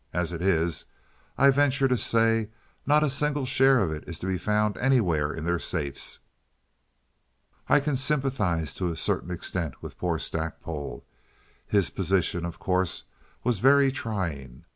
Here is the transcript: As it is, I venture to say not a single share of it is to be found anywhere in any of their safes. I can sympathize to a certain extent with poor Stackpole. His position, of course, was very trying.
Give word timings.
As 0.13 0.31
it 0.31 0.41
is, 0.41 0.85
I 1.37 1.51
venture 1.51 1.87
to 1.87 1.95
say 1.95 2.49
not 2.87 3.03
a 3.03 3.07
single 3.11 3.45
share 3.45 3.77
of 3.83 3.91
it 3.91 4.03
is 4.09 4.17
to 4.17 4.25
be 4.25 4.39
found 4.39 4.75
anywhere 4.79 5.27
in 5.31 5.37
any 5.37 5.39
of 5.41 5.45
their 5.45 5.59
safes. 5.59 6.17
I 7.69 7.79
can 7.79 7.95
sympathize 7.95 8.73
to 8.73 8.89
a 8.89 8.97
certain 8.97 9.29
extent 9.29 9.83
with 9.83 9.99
poor 9.99 10.17
Stackpole. 10.17 11.05
His 11.67 11.91
position, 11.91 12.45
of 12.45 12.57
course, 12.57 13.03
was 13.43 13.59
very 13.59 13.91
trying. 13.91 14.65